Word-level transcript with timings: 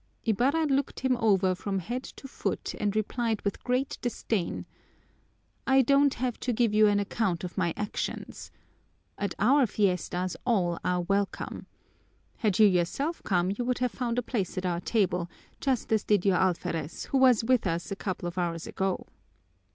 Ibarra 0.25 0.65
looked 0.65 1.01
him 1.01 1.15
over 1.17 1.53
from 1.53 1.77
head 1.77 2.01
to 2.01 2.27
foot 2.27 2.73
and 2.79 2.95
replied 2.95 3.39
with 3.43 3.63
great 3.63 3.99
disdain, 4.01 4.65
"I 5.67 5.83
don't 5.83 6.15
have 6.15 6.39
to 6.39 6.51
give 6.51 6.73
you 6.73 6.87
an 6.87 6.99
account 6.99 7.43
of 7.43 7.55
my 7.55 7.71
actions! 7.77 8.49
At 9.19 9.35
our 9.37 9.67
fiestas 9.67 10.35
all 10.43 10.79
are 10.83 11.01
welcome. 11.01 11.67
Had 12.37 12.57
you 12.57 12.65
yourself 12.65 13.21
come, 13.21 13.51
you 13.55 13.63
would 13.63 13.77
have 13.77 13.91
found 13.91 14.17
a 14.17 14.23
place 14.23 14.57
at 14.57 14.65
our 14.65 14.81
table, 14.81 15.29
just 15.59 15.93
as 15.93 16.03
did 16.03 16.25
your 16.25 16.37
alferez, 16.37 17.05
who 17.09 17.19
was 17.19 17.43
with 17.43 17.67
us 17.67 17.91
a 17.91 17.95
couple 17.95 18.27
of 18.27 18.39
hours 18.39 18.65
ago." 18.65 19.05